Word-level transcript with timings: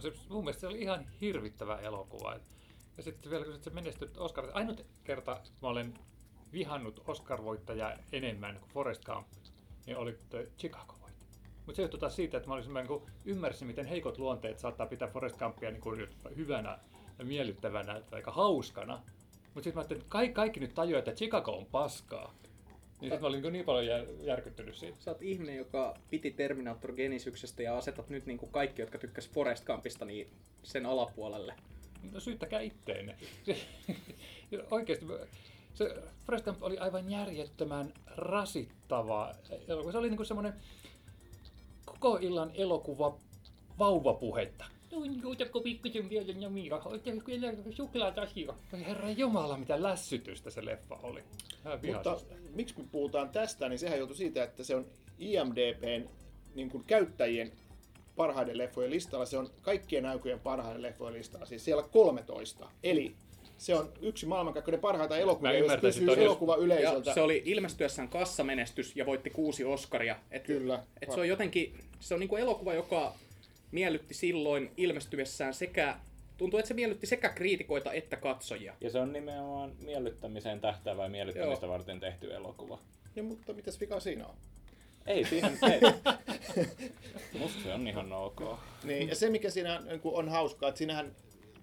Se, 0.00 0.12
mun 0.28 0.44
mielestä 0.44 0.60
se 0.60 0.66
oli 0.66 0.80
ihan 0.80 1.06
hirvittävä 1.20 1.76
elokuva. 1.76 2.36
Ja 2.96 3.02
sitten 3.02 3.30
vielä 3.30 3.44
kun 3.44 3.62
se 3.62 3.70
menestyi 3.70 4.08
Oscar, 4.16 4.48
ainut 4.52 4.86
kerta 5.04 5.40
mä 5.62 5.68
olen 5.68 5.94
vihannut 6.52 7.02
Oscar-voittajaa 7.06 7.92
enemmän 8.12 8.60
kuin 8.60 8.70
Forrest 8.70 9.04
Gump, 9.04 9.26
niin 9.86 9.96
oli 9.96 10.18
Chicago. 10.58 10.94
Mutta 11.66 11.76
se 11.76 11.82
johtui 11.82 12.00
taas 12.00 12.16
siitä, 12.16 12.36
että 12.36 12.48
mä 12.48 12.54
olisin, 12.54 12.74
niin 12.74 13.02
ymmärsin, 13.24 13.66
miten 13.66 13.86
heikot 13.86 14.18
luonteet 14.18 14.58
saattaa 14.58 14.86
pitää 14.86 15.08
Forrest 15.08 15.38
Gumpia 15.38 15.70
niin 15.70 15.80
kuin 15.80 16.08
hyvänä 16.36 16.78
ja 17.18 17.24
miellyttävänä 17.24 18.02
aika 18.12 18.30
hauskana. 18.30 18.94
Mutta 18.94 19.64
sitten 19.64 19.74
mä 19.74 19.80
ajattelin, 19.80 20.00
että 20.00 20.10
kaikki, 20.10 20.34
kaikki 20.34 20.60
nyt 20.60 20.74
tajuaa, 20.74 20.98
että 20.98 21.12
Chicago 21.12 21.52
on 21.52 21.66
paskaa. 21.66 22.34
Niin 23.00 23.10
sitten 23.10 23.20
mä 23.20 23.26
olin 23.26 23.52
niin 23.52 23.64
paljon 23.64 23.86
jär, 23.86 24.06
järkyttynyt 24.20 24.76
siitä. 24.76 24.96
Sä 25.00 25.10
oot 25.10 25.22
ihminen, 25.22 25.56
joka 25.56 25.98
piti 26.10 26.30
Terminator 26.30 26.92
Genisyksestä 26.92 27.62
ja 27.62 27.76
asetat 27.76 28.08
nyt 28.08 28.26
niin 28.26 28.38
kuin 28.38 28.52
kaikki, 28.52 28.82
jotka 28.82 28.98
tykkäs 28.98 29.30
Forest 29.30 29.64
Gumpista, 29.64 30.04
niin 30.04 30.30
sen 30.62 30.86
alapuolelle. 30.86 31.54
No 32.12 32.20
syyttäkää 32.20 32.60
itteenne. 32.60 33.16
Oikeasti 34.70 35.06
se 35.74 36.02
Forrest 36.26 36.44
Gump 36.44 36.62
oli 36.62 36.78
aivan 36.78 37.10
järjettömän 37.10 37.92
rasittava 38.06 39.34
elokuva. 39.68 39.92
Se 39.92 39.98
oli 39.98 40.10
niin 40.10 40.26
semmoinen 40.26 40.54
koko 41.84 42.18
illan 42.22 42.50
elokuva 42.54 43.18
vauvapuhetta. 43.78 44.64
Juutakko 45.22 45.60
pikkusen 45.60 46.10
vielä 46.10 46.32
ja 46.38 46.50
Miira, 46.50 46.82
kyllä 47.24 47.52
suklaat 47.70 48.18
asia. 48.18 48.54
Herra 48.72 49.10
Jumala, 49.10 49.56
mitä 49.56 49.82
lässytystä 49.82 50.50
se 50.50 50.64
leffa 50.64 50.98
oli. 51.02 51.22
Mutta 51.94 52.16
miksi 52.54 52.74
me 52.78 52.84
puhutaan 52.92 53.28
tästä, 53.28 53.68
niin 53.68 53.78
sehän 53.78 53.98
joutui 53.98 54.16
siitä, 54.16 54.44
että 54.44 54.64
se 54.64 54.76
on 54.76 54.86
IMDBn 55.18 56.08
niin 56.54 56.70
kuin 56.70 56.84
käyttäjien 56.86 57.52
parhaiden 58.16 58.58
leffojen 58.58 58.90
listalla. 58.90 59.26
Se 59.26 59.38
on 59.38 59.50
kaikkien 59.62 60.06
aikojen 60.06 60.40
parhaiden 60.40 60.82
leffojen 60.82 61.14
listalla, 61.14 61.46
siis 61.46 61.64
siellä 61.64 61.82
13. 61.82 62.68
Eli 62.82 63.14
se 63.58 63.74
on 63.74 63.92
yksi 64.00 64.26
maailmankaikkeuden 64.26 64.80
parhaita 64.80 65.16
elokuvia, 65.16 65.58
jos 65.58 65.80
kysyy 65.80 66.24
elokuva 66.24 66.56
yleisöltä. 66.56 67.14
se 67.14 67.20
oli 67.20 67.42
ilmestyessään 67.44 68.08
kassamenestys 68.08 68.96
ja 68.96 69.06
voitti 69.06 69.30
kuusi 69.30 69.64
Oscaria. 69.64 70.16
Et, 70.30 70.44
Kyllä. 70.44 70.82
Et 71.02 71.12
se 71.12 71.20
on 71.20 71.28
jotenkin, 71.28 71.78
se 72.00 72.14
on 72.14 72.20
niinku 72.20 72.36
elokuva, 72.36 72.74
joka 72.74 73.14
miellytti 73.74 74.14
silloin 74.14 74.70
ilmestyessään 74.76 75.54
sekä 75.54 75.96
Tuntuu, 76.36 76.58
että 76.58 76.68
se 76.68 76.74
miellytti 76.74 77.06
sekä 77.06 77.28
kriitikoita 77.28 77.92
että 77.92 78.16
katsojia. 78.16 78.74
Ja 78.80 78.90
se 78.90 78.98
on 78.98 79.12
nimenomaan 79.12 79.72
miellyttämiseen 79.84 80.60
tähtävä 80.60 81.02
ja 81.02 81.08
miellyttämistä 81.08 81.66
Joo. 81.66 81.72
varten 81.72 82.00
tehty 82.00 82.34
elokuva. 82.34 82.78
Ja 83.16 83.22
mutta 83.22 83.52
mitäs 83.52 83.80
vika 83.80 84.00
siinä 84.00 84.26
on? 84.26 84.34
Ei 85.06 85.24
siihen, 85.24 85.58
ei. 85.72 85.80
Musta 87.40 87.62
se 87.62 87.74
on 87.74 87.88
ihan 87.88 88.12
ok. 88.12 88.40
Niin, 88.84 89.08
ja 89.08 89.14
se 89.14 89.30
mikä 89.30 89.50
siinä 89.50 89.78
on, 89.78 89.86
niin 89.86 90.00
on 90.04 90.28
hauskaa, 90.28 90.68
että 90.68 90.78
siinähän 90.78 91.12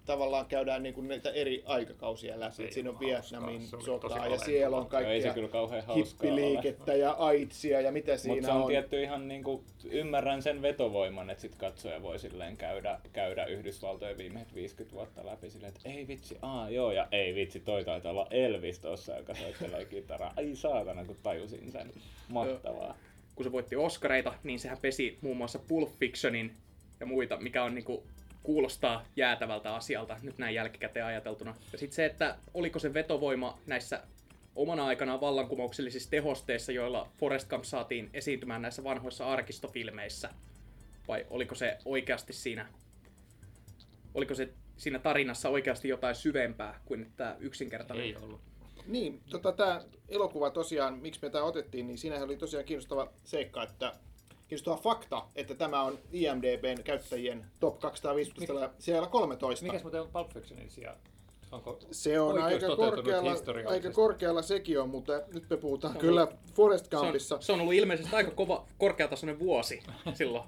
tavallaan 0.06 0.46
käydään 0.46 0.84
niin 0.84 0.94
kuin 0.94 1.08
näitä 1.08 1.30
eri 1.32 1.64
aikakausia 1.66 2.40
läpi. 2.40 2.72
Siinä 2.72 2.90
on 2.90 3.00
Vietnamin 3.00 3.68
sotaa 3.68 4.28
ja 4.28 4.38
siellä 4.38 4.78
on 4.78 4.86
kaikkea 4.86 5.22
se 5.22 5.30
kyllä 5.30 5.48
kauhean 5.48 5.84
hippiliikettä 5.96 6.94
ja 6.94 7.12
aitsia 7.12 7.82
ja 7.82 7.92
mitä 7.92 8.18
siinä 8.18 8.36
Mut 8.36 8.46
se 8.46 8.52
on. 8.52 8.58
Mutta 8.58 8.70
tietty 8.72 9.02
ihan 9.02 9.28
niin 9.28 9.44
kuin, 9.44 9.64
ymmärrän 9.92 10.42
sen 10.42 10.62
vetovoiman, 10.62 11.30
että 11.30 11.42
sit 11.42 11.56
katsoja 11.56 12.02
voi 12.02 12.20
silleen 12.20 12.58
käydä, 12.58 13.00
käydä 13.14 13.46
Yhdysvaltojen 13.46 14.18
viimeiset 14.18 14.56
50 14.56 14.96
vuotta 14.96 15.26
läpi 15.26 15.50
silleen, 15.50 15.74
että 15.76 15.90
ei 15.90 16.08
vitsi, 16.08 16.38
aa 16.42 16.70
joo 16.70 16.92
ja 16.92 17.08
ei 17.12 17.36
vitsi, 17.36 17.60
toi 17.60 17.86
taitaa 17.86 18.12
olla 18.12 18.28
Elvis 18.32 18.80
tossa, 18.80 19.18
joka 19.18 19.36
soittelee 19.36 19.86
kitaraa. 19.86 20.34
Ai 20.38 20.56
saatana, 20.56 21.06
kun 21.06 21.18
tajusin 21.24 21.72
sen. 21.72 21.92
Mahtavaa. 22.30 22.98
Kun 23.36 23.44
se 23.44 23.52
voitti 23.52 23.76
Oscareita, 23.76 24.34
niin 24.44 24.60
sehän 24.60 24.78
pesi 24.82 25.18
muun 25.22 25.38
muassa 25.38 25.60
Pulp 25.60 25.90
Fictionin 26.00 26.52
ja 27.00 27.06
muita, 27.06 27.38
mikä 27.38 27.64
on 27.64 27.76
niinku 27.76 28.04
kuulostaa 28.44 29.06
jäätävältä 29.16 29.76
asialta 29.76 30.18
nyt 30.22 30.38
näin 30.38 30.56
jälkikäteen 30.56 31.06
ajateltuna. 31.06 31.56
Ja 31.72 31.78
sitten 31.78 31.96
se, 31.96 32.06
että 32.06 32.38
oliko 32.54 32.80
se 32.80 32.94
vetovoima 32.94 33.58
näissä 33.68 34.04
omana 34.56 34.86
aikanaan 34.86 35.22
vallankumouksellisissa 35.22 36.10
tehosteissa, 36.10 36.72
joilla 36.72 37.12
Forest 37.18 37.50
Gump 37.50 37.64
saatiin 37.64 38.10
esiintymään 38.14 38.62
näissä 38.62 38.84
vanhoissa 38.84 39.28
arkistofilmeissä, 39.28 40.30
vai 41.08 41.26
oliko 41.30 41.56
se 41.56 41.78
oikeasti 41.86 42.34
siinä, 42.34 42.68
oliko 44.14 44.36
se 44.36 44.50
siinä 44.78 45.00
tarinassa 45.00 45.50
oikeasti 45.50 45.88
jotain 45.88 46.16
syvempää 46.16 46.80
kuin 46.86 47.12
tämä 47.18 47.36
yksinkertainen? 47.40 48.06
Ei 48.06 48.16
ollut. 48.16 48.42
Niin, 48.88 49.22
tota, 49.30 49.52
tämä 49.52 49.82
elokuva 50.10 50.50
tosiaan, 50.50 51.00
miksi 51.00 51.20
me 51.22 51.30
tämä 51.30 51.44
otettiin, 51.44 51.88
niin 51.88 51.98
siinä 51.98 52.24
oli 52.24 52.38
tosiaan 52.38 52.66
kiinnostava 52.66 53.12
seikka, 53.24 53.64
että 53.64 53.94
kiinnostava 54.52 54.78
fakta, 54.78 55.24
että 55.36 55.56
tämä 55.56 55.82
on 55.82 56.00
IMDBn 56.12 56.84
käyttäjien 56.84 57.46
top 57.60 57.80
250 57.80 58.54
Mik... 58.54 58.72
siellä 58.80 59.08
13. 59.08 59.66
Mikäs 59.66 59.84
muuten 59.84 60.02
on 60.02 60.08
Pulp 60.14 60.30
Fictionin 60.30 60.70
sija? 60.70 60.96
Onko 61.52 61.80
se 61.92 62.20
on 62.20 62.42
aika 62.42 62.76
korkealla, 62.76 63.36
aika 63.66 63.92
korkealla 63.92 64.42
sekin 64.42 64.80
on, 64.80 64.90
mutta 64.90 65.22
nyt 65.34 65.50
me 65.50 65.58
puhutaan 65.58 65.98
kyllä 65.98 66.28
Forest 66.56 66.90
Gumpissa. 66.90 67.28
Se 67.28 67.36
on, 67.36 67.44
se 67.44 67.54
on 67.54 67.62
ollut 67.62 67.74
ilmeisesti 67.74 68.16
aika 68.16 68.32
kova, 68.32 68.66
korkeatasoinen 68.78 69.40
vuosi 69.40 69.84
silloin. 70.14 70.44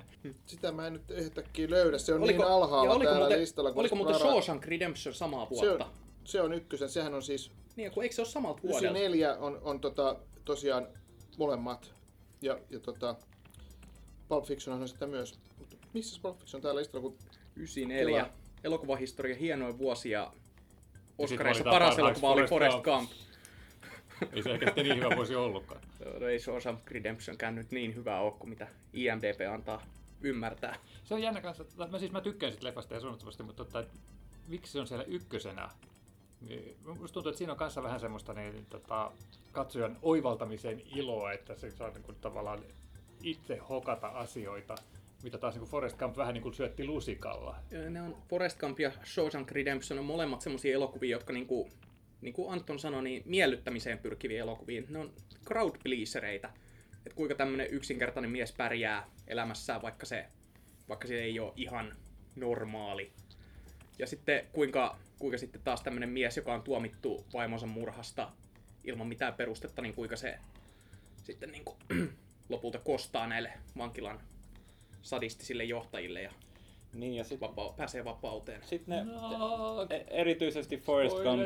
Sitä 0.46 0.72
mä 0.72 0.88
en 0.88 0.94
nyt 0.94 1.12
ehtäkkiä 1.12 1.69
löydä, 1.69 1.97
se 1.97 2.13
on 2.13 2.24
oliko, 2.24 2.44
niin 2.44 2.52
alhaalla 2.52 2.94
oliko 2.94 3.09
täällä 3.09 3.19
muuten, 3.19 3.42
listalla. 3.42 3.72
Oliko 3.75 3.96
muuten 3.96 4.16
Shawshank 4.16 4.66
Redemption 4.66 5.16
samaa 5.16 5.50
vuotta? 5.50 5.78
Se 5.78 5.84
on, 5.84 5.92
se 6.24 6.42
on 6.42 6.53
ykkösen, 6.53 6.90
sehän 6.90 7.13
on 7.13 7.24
siis... 7.24 7.52
Niin, 7.75 7.92
kun 7.92 8.03
eikö 8.03 8.16
se 8.16 8.22
ole 8.22 8.30
samalta 8.30 8.63
vuodelta? 8.63 8.97
94 8.97 9.38
on, 9.38 9.59
on 9.63 9.80
tota, 9.80 10.16
tosiaan 10.46 10.88
molemmat. 11.38 11.94
Ja, 12.42 12.59
ja 12.69 12.80
tota, 12.80 13.16
Pulp 14.28 14.46
Fiction 14.46 14.82
on 14.82 14.88
sitä 14.88 15.08
myös. 15.08 15.40
Mutta 15.60 15.78
missä 15.94 16.20
Pulp 16.22 16.40
Fiction 16.40 16.58
on 16.58 16.62
täällä 16.62 16.80
listalla? 16.80 17.02
Kun 17.02 17.18
94. 17.56 18.24
Kela... 18.24 18.34
Elokuvahistoria 18.64 19.36
hienoin 19.36 19.78
vuosi 19.78 20.10
ja 20.10 20.34
Oscarissa 21.18 21.64
paras 21.64 21.98
elokuva 21.98 22.32
oli 22.32 22.48
Forrest 22.48 22.78
Gump. 22.84 23.12
ei 24.34 24.44
se 24.44 24.52
ehkä 24.52 24.66
sitten 24.66 24.86
niin 24.86 24.98
hyvä 24.98 25.16
voisi 25.16 25.36
ollutkaan. 25.36 25.82
No, 26.20 26.28
ei 26.28 26.40
Shawshank 26.40 26.92
Redemption 26.92 27.38
käynyt 27.38 27.72
niin 27.72 27.96
hyvää 27.96 28.20
ole 28.20 28.32
kuin 28.32 28.50
mitä 28.50 28.68
IMDB 28.94 29.54
antaa 29.54 29.84
ymmärtää. 30.22 30.76
Se 31.04 31.14
on 31.14 31.22
jännä 31.22 31.42
kanssa. 31.42 31.66
Mä, 31.92 32.00
siis 32.00 32.12
mä 32.12 32.22
tykkään 32.22 32.52
siitä 32.52 32.68
leffasta 32.68 32.94
ja 32.94 33.00
suunnitelmasti, 33.00 33.44
mutta 33.44 33.66
tota, 33.66 33.84
miksi 34.48 34.72
se 34.72 34.80
on 34.80 34.88
siellä 34.88 35.04
ykkösenä? 35.04 35.70
Niin, 36.42 36.78
musta 36.86 37.14
tuntuu, 37.14 37.30
että 37.30 37.38
siinä 37.38 37.54
on 37.54 37.60
kanssa 37.60 37.84
vähän 37.84 38.00
semmoista 38.00 38.34
niin, 38.34 38.66
tota, 38.66 39.12
katsojan 39.52 39.98
oivaltamisen 40.02 40.82
iloa, 40.96 41.32
että 41.34 41.56
se 41.56 41.72
saa 41.72 41.90
niin 41.90 42.04
kuin, 42.04 42.18
tavallaan 42.22 42.64
itse 43.24 43.58
hokata 43.58 44.08
asioita, 44.08 44.76
mitä 45.24 45.38
taas 45.38 45.56
niin 45.56 45.66
Forest 45.66 45.98
Camp 45.98 46.18
vähän 46.18 46.34
niin 46.34 46.42
kuin 46.42 46.54
syötti 46.54 46.86
lusikalla. 46.86 47.56
Ne 47.90 48.02
on 48.02 48.18
Forest 48.30 48.58
Camp 48.58 48.80
ja 48.80 48.92
Shawshank 49.06 49.52
Redemption 49.52 50.00
on 50.00 50.06
molemmat 50.06 50.42
semmoisia 50.42 50.74
elokuvia, 50.74 51.12
jotka 51.12 51.34
niin 51.34 51.48
kuin, 51.48 51.72
niin 52.22 52.34
kuin 52.34 52.54
Anton 52.54 52.80
sanoi, 52.80 53.04
niin 53.04 53.24
miellyttämiseen 53.26 53.98
pyrkiviä 53.98 54.42
elokuvia. 54.42 54.84
Ne 54.90 55.00
on 55.00 55.14
crowd 55.46 55.76
pleasereita. 55.84 56.50
Että 57.06 57.16
kuinka 57.16 57.36
tämmöinen 57.36 57.68
yksinkertainen 57.70 58.32
mies 58.32 58.52
pärjää 58.52 59.10
elämässään, 59.28 59.82
vaikka 59.82 60.06
se, 60.06 60.26
vaikka 60.90 61.08
se 61.08 61.22
ei 61.24 61.40
ole 61.40 61.54
ihan 61.56 61.96
normaali. 62.36 63.12
Ja 64.00 64.08
sitten 64.08 64.46
kuinka, 64.52 64.98
kuinka 65.20 65.38
sitten 65.38 65.62
taas 65.62 65.82
tämmöinen 65.82 66.10
mies, 66.10 66.38
joka 66.38 66.54
on 66.54 66.64
tuomittu 66.64 67.26
vaimonsa 67.34 67.66
murhasta 67.68 68.32
ilman 68.84 69.08
mitään 69.08 69.34
perustetta, 69.34 69.82
niin 69.82 69.94
kuinka 69.96 70.16
se 70.16 70.40
sitten 71.24 71.52
niin 71.52 71.66
kuin, 71.66 71.78
lopulta 72.50 72.80
kostaa 72.80 73.28
näille 73.28 73.54
vankilan 73.78 74.20
sadistisille 75.02 75.64
johtajille 75.64 76.22
ja 76.22 76.31
niin, 76.94 77.16
ja 77.16 77.24
sit, 77.24 77.42
vapaa, 77.42 77.74
pääsee 77.78 78.06
vapauteen. 78.06 78.62
Sitten 78.64 79.08
ne, 79.08 79.14
no, 79.14 79.88
e- 79.90 80.06
erityisesti 80.08 80.78
Forrest 80.78 81.16
Gump... 81.16 81.42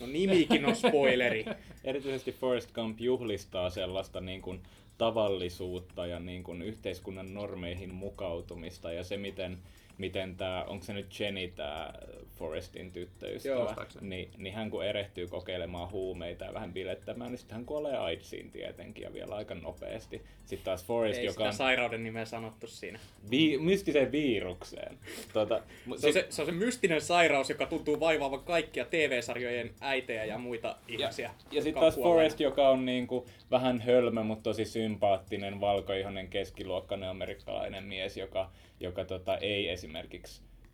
No 0.00 0.06
nimikin 0.06 0.66
on 0.66 0.76
spoileri. 0.76 1.44
erityisesti 1.84 2.32
Forrest 2.32 2.72
Gump 2.72 3.00
juhlistaa 3.00 3.70
sellaista 3.70 4.20
niin 4.20 4.42
kuin 4.42 4.62
tavallisuutta 4.98 6.06
ja 6.06 6.18
niin 6.20 6.42
kuin 6.42 6.62
yhteiskunnan 6.62 7.34
normeihin 7.34 7.94
mukautumista 7.94 8.92
ja 8.92 9.04
se, 9.04 9.16
miten 9.16 9.58
miten 9.98 10.36
tämä, 10.36 10.64
onko 10.64 10.84
se 10.84 10.92
nyt 10.92 11.20
Jenny 11.20 11.48
tämä 11.48 11.92
Forestin 12.38 12.92
tyttöystävä, 12.92 13.86
niin, 14.00 14.30
niin 14.36 14.54
hän 14.54 14.70
kun 14.70 14.84
erehtyy 14.84 15.26
kokeilemaan 15.26 15.90
huumeita 15.90 16.44
ja 16.44 16.54
vähän 16.54 16.72
bilettämään, 16.72 17.30
niin 17.30 17.38
sitten 17.38 17.56
hän 17.56 17.66
kuolee 17.66 17.96
AIDSiin 17.96 18.50
tietenkin 18.50 19.04
ja 19.04 19.12
vielä 19.12 19.34
aika 19.34 19.54
nopeasti. 19.54 20.22
Sitten 20.46 20.64
taas 20.64 20.84
Forest, 20.84 21.18
Ei 21.18 21.24
joka 21.24 21.44
on... 21.44 21.52
sairauden 21.52 22.04
nimeä 22.04 22.24
sanottu 22.24 22.66
siinä. 22.66 22.98
Vi- 23.30 23.58
mystiseen 23.58 24.12
virukseen. 24.12 24.98
Tuota, 25.32 25.62
se, 25.96 26.06
on 26.06 26.12
se, 26.12 26.26
se 26.30 26.42
on 26.42 26.46
se 26.46 26.52
mystinen 26.52 27.00
sairaus, 27.00 27.48
joka 27.50 27.66
tuntuu 27.66 28.00
vaivaavan 28.00 28.40
kaikkia 28.40 28.84
TV-sarjojen 28.84 29.70
äitejä 29.80 30.24
ja 30.24 30.38
muita 30.38 30.76
ihmisiä. 30.88 31.26
Ja, 31.26 31.34
ja 31.50 31.62
sitten 31.62 31.80
taas 31.80 31.96
Forest, 31.96 32.40
joka 32.40 32.68
on 32.68 32.84
niinku 32.84 33.26
vähän 33.50 33.80
hölmö, 33.80 34.22
mutta 34.22 34.42
tosi 34.42 34.64
sympaattinen, 34.64 35.60
valkoihonen, 35.60 36.28
keskiluokkainen 36.28 37.08
amerikkalainen 37.08 37.84
mies, 37.84 38.16
joka, 38.16 38.50
joka 38.80 39.04
tota, 39.04 39.38
ei 39.38 39.68
esimerkiksi 39.68 39.91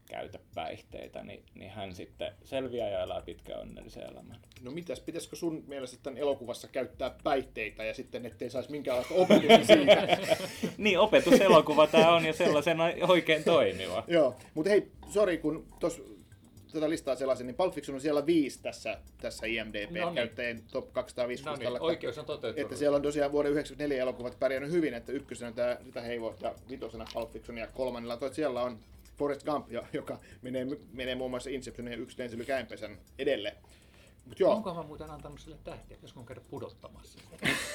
käytä 0.09 0.39
päihteitä, 0.55 1.25
niin, 1.25 1.43
niin 1.55 1.71
hän 1.71 1.95
sitten 1.95 2.33
selviää 2.45 2.89
ja 2.89 3.03
elää 3.03 3.23
pitkän 3.23 3.61
onnellisen 3.61 4.03
elämän. 4.03 4.41
No 4.63 4.71
mitäs, 4.71 5.01
pitäisikö 5.01 5.37
sun 5.37 5.65
mielestä 5.67 5.99
tämän 6.03 6.19
elokuvassa 6.19 6.69
käyttää 6.69 7.15
päihteitä 7.25 7.85
ja 7.85 7.95
sitten 7.95 8.27
ettei 8.27 8.51
saisi 8.51 8.71
minkäänlaista 8.71 9.15
opetusta 9.15 9.65
siitä? 9.75 10.19
niin, 10.79 10.99
opetuselokuva 10.99 11.87
tämä 11.87 12.15
on 12.15 12.25
ja 12.25 12.33
sellaisena 12.33 12.85
oikein 13.09 13.45
toimiva. 13.45 14.05
Joo, 14.09 14.37
mutta 14.55 14.71
hei, 14.71 14.91
sori 15.11 15.39
kun 15.39 15.67
tuossa 15.81 16.03
tätä 16.73 16.91
listaa 16.91 17.17
sellaisin, 17.17 17.47
niin 17.47 17.55
Pulp 17.55 17.75
Fiction 17.75 17.95
on 17.95 18.01
siellä 18.01 18.27
viisi 18.27 18.63
tässä, 18.63 18.99
tässä 19.21 19.47
IMDb-käyttäjien 19.47 20.57
No 20.57 20.61
niin. 20.63 20.71
top 20.73 20.93
250 20.93 21.51
No 21.51 21.71
niin, 21.71 21.77
että- 21.77 21.85
oikeus 21.85 22.19
on 22.19 22.25
toteutunut. 22.25 22.59
Että 22.67 22.77
siellä 22.79 22.97
on 22.97 23.03
tosiaan 23.03 23.33
vuoden 23.33 23.53
1994 23.53 24.03
elokuvat 24.03 24.39
pärjännyt 24.39 24.71
hyvin, 24.71 24.95
että 24.95 25.13
ykkösenä 25.13 25.53
tämä 25.53 25.77
Rita 25.85 26.01
Heivo 26.01 26.35
ja 26.41 26.55
vitosena 26.71 27.05
Pulp 27.15 27.31
Fiction 27.33 27.59
ja 27.59 27.67
kolmannella 27.67 28.17
toi 28.17 28.35
siellä 28.35 28.63
on 28.63 28.79
Forrest 29.19 29.45
Gump, 29.47 29.73
jo- 29.73 29.85
joka 29.93 30.19
menee, 30.43 30.67
menee 30.93 31.15
muun 31.15 31.31
muassa 31.31 31.51
Inceptionin 31.51 31.93
ja 31.93 31.99
yksi 31.99 32.23
edelle. 33.19 33.57
Mut 34.27 34.41
joo, 34.41 34.53
Onko 34.53 34.75
mä 34.75 34.83
muuten 34.83 35.11
antanut 35.11 35.41
sille 35.41 35.57
tähtiä, 35.65 35.97
pitäisikö 35.97 36.19
mun 36.21 36.27
käydä 36.27 36.41
pudottamassa? 36.51 37.19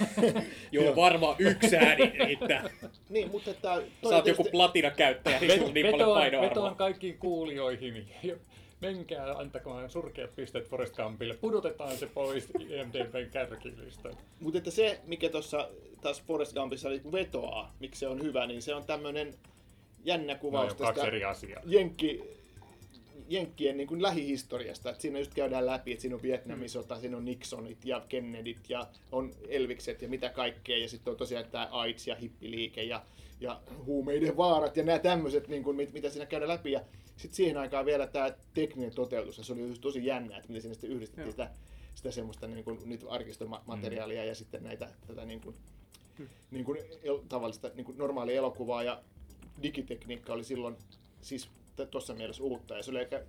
Joo, 0.71 0.95
varmaan 0.95 1.35
yksi 1.39 1.77
ääni 1.77 2.05
riittää. 2.25 2.69
niin, 3.09 3.31
mutta 3.31 3.51
että 3.51 3.75
Sä 3.75 3.81
toi 4.01 4.13
oot 4.13 4.25
joku 4.27 4.35
tietysti- 4.43 4.51
platinakäyttäjä, 4.51 5.39
niin 5.39 5.51
sulla 5.51 5.67
on 5.67 5.73
niin 5.73 5.91
paljon 5.91 6.09
painoarvoa. 6.13 6.49
vetoan 6.49 6.75
kaikkiin 6.75 7.17
kuulijoihin. 7.17 8.07
Menkää 8.81 9.31
antakaa 9.33 9.89
surkeat 9.89 10.35
pisteet 10.35 10.69
Forest 10.69 10.95
Gumpille. 10.95 11.33
Pudotetaan 11.33 11.97
se 11.97 12.05
pois 12.07 12.49
IMDBn 12.59 13.29
kärkilistä. 13.31 14.09
Mutta 14.39 14.57
että 14.57 14.71
se, 14.71 14.99
mikä 15.05 15.29
tuossa 15.29 15.69
taas 16.01 16.23
Forrest 16.23 16.53
Gumpissa 16.53 16.89
vetoaa, 17.11 17.75
miksi 17.79 17.99
se 17.99 18.07
on 18.07 18.21
hyvä, 18.23 18.47
niin 18.47 18.61
se 18.61 18.75
on 18.75 18.83
tämmöinen 18.85 19.33
jännä 20.03 20.33
No, 20.33 20.39
kuvaus 20.39 20.71
on 20.71 20.77
kaksi 20.77 21.07
eri 21.07 21.23
asiaa. 21.23 21.61
Jenkki, 21.65 22.23
Jenkkien 23.29 23.77
niin 23.77 23.87
kuin 23.87 24.01
lähihistoriasta. 24.01 24.89
Että 24.89 25.01
siinä 25.01 25.19
just 25.19 25.33
käydään 25.33 25.65
läpi, 25.65 25.91
että 25.91 26.01
siinä 26.01 26.15
on 26.15 26.21
Vietnamin 26.21 26.69
sota, 26.69 26.99
siinä 26.99 27.17
on 27.17 27.25
Nixonit 27.25 27.85
ja 27.85 28.05
Kennedyt 28.09 28.69
ja 28.69 28.87
on 29.11 29.31
Elvikset 29.47 30.01
ja 30.01 30.09
mitä 30.09 30.29
kaikkea. 30.29 30.77
Ja 30.77 30.89
sitten 30.89 31.11
on 31.11 31.17
tosiaan 31.17 31.45
tämä 31.51 31.67
AIDS 31.71 32.07
ja 32.07 32.15
hippiliike 32.15 32.83
ja, 32.83 33.05
ja 33.39 33.61
huumeiden 33.85 34.37
vaarat 34.37 34.77
ja 34.77 34.83
nämä 34.83 34.99
tämmöiset, 34.99 35.47
niin 35.47 35.63
kuin, 35.63 35.75
mit- 35.75 35.93
mitä 35.93 36.09
siinä 36.09 36.25
käydään 36.25 36.49
läpi. 36.49 36.71
Ja 36.71 36.81
sitten 37.17 37.35
siihen 37.35 37.57
aikaan 37.57 37.85
vielä 37.85 38.07
tämä 38.07 38.31
tekninen 38.53 38.95
toteutus. 38.95 39.37
ja 39.37 39.43
Se 39.43 39.53
oli 39.53 39.61
just 39.61 39.81
tosi 39.81 40.05
jännä, 40.05 40.37
että 40.37 40.47
miten 40.47 40.61
siinä 40.61 40.73
sitten 40.73 40.89
yhdistettiin 40.89 41.31
sitä, 41.31 41.49
sitä 41.95 42.11
semmoista 42.11 42.47
niin 42.47 42.63
kuin, 42.63 42.79
niitä 42.85 43.05
arkistomateriaalia 43.09 44.21
mm. 44.21 44.27
ja 44.27 44.35
sitten 44.35 44.63
näitä 44.63 44.89
tätä 45.07 45.25
niin 45.25 45.41
kuin, 45.41 45.55
niin 46.51 46.65
kuin 46.65 46.79
tavallista 47.29 47.71
niin 47.75 47.85
kuin 47.85 47.97
normaalia 47.97 48.37
elokuvaa 48.37 48.83
ja 48.83 49.01
digitekniikka 49.61 50.33
oli 50.33 50.43
silloin 50.43 50.75
siis 51.21 51.49
tuossa 51.91 52.13
mielessä 52.13 52.43
uutta 52.43 52.77
ja 52.77 52.83
se 52.83 52.91
oli 52.91 52.99
aika 52.99 53.19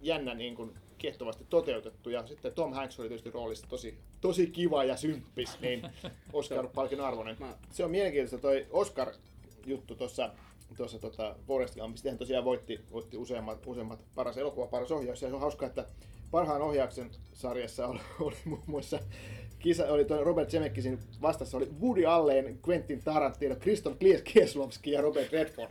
jännä 0.00 0.34
niin 0.34 0.54
kuin 0.56 0.74
kiehtovasti 0.98 1.46
toteutettu 1.50 2.10
ja 2.10 2.26
sitten 2.26 2.52
Tom 2.52 2.72
Hanks 2.72 3.00
oli 3.00 3.08
tietysti 3.08 3.30
roolissa 3.30 3.66
tosi, 3.68 3.98
tosi 4.20 4.46
kiva 4.46 4.84
ja 4.84 4.96
symppis, 4.96 5.60
niin 5.60 5.82
Oscar-palkinnon 6.32 7.06
arvoinen. 7.06 7.36
Se 7.70 7.84
on 7.84 7.90
mielenkiintoista 7.90 8.38
toi 8.38 8.66
Oscar-juttu 8.70 9.94
tuossa 9.94 10.30
tuossa 10.76 10.98
tota 10.98 11.36
Forrest 11.46 11.74
Gumpissa. 11.74 12.02
Sehän 12.02 12.18
tosiaan 12.18 12.44
voitti, 12.44 12.80
voitti 12.92 13.16
useammat, 13.16 13.66
useammat 13.66 14.00
paras 14.14 14.38
elokuva, 14.38 14.66
paras 14.66 14.90
ohjaus. 14.90 15.22
Ja 15.22 15.28
se 15.28 15.34
on 15.34 15.40
hauskaa, 15.40 15.68
että 15.68 15.86
parhaan 16.30 16.62
ohjauksen 16.62 17.10
sarjassa 17.32 17.86
oli, 17.86 18.00
oli 18.20 18.36
muun 18.44 18.62
muassa 18.66 18.98
kisa, 19.64 19.86
oli 19.86 20.04
toi 20.04 20.24
Robert 20.24 20.50
Zemeckis 20.50 20.84
vastassa 21.22 21.56
oli 21.56 21.68
Woody 21.80 22.06
Allen, 22.06 22.58
Quentin 22.68 23.02
Tarantino, 23.02 23.56
Krzysztof 23.56 23.96
Kieslowski 24.24 24.90
ja 24.90 25.00
Robert 25.00 25.32
Redford. 25.32 25.70